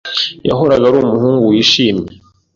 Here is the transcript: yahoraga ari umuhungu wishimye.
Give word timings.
yahoraga 0.47 0.83
ari 0.87 0.97
umuhungu 0.99 1.43
wishimye. 1.51 2.09